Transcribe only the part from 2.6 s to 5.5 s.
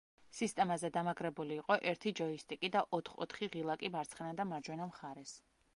და ოთხ-ოთხი ღილაკი მარცხენა და მარჯვენა მხარეს.